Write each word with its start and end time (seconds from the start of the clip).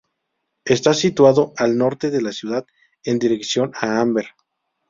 Está 0.65 0.95
situado 0.95 1.53
al 1.57 1.77
norte 1.77 2.09
de 2.09 2.23
la 2.23 2.31
ciudad 2.31 2.65
en 3.03 3.19
dirección 3.19 3.71
a 3.79 4.01
Amber. 4.01 4.29